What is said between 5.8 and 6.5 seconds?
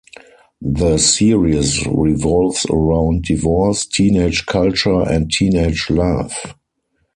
love.